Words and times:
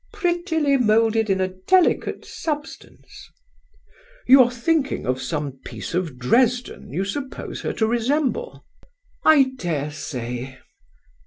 "Prettily 0.11 0.77
moulded 0.77 1.29
in 1.29 1.39
a 1.39 1.47
delicate 1.67 2.25
substance." 2.25 3.29
"You 4.25 4.41
are 4.41 4.49
thinking 4.49 5.05
of 5.05 5.21
some 5.21 5.59
piece 5.63 5.93
of 5.93 6.17
Dresden 6.17 6.91
you 6.91 7.05
suppose 7.05 7.61
her 7.61 7.73
to 7.73 7.85
resemble." 7.85 8.65
"I 9.23 9.51
dare 9.59 9.91
say." 9.91 10.57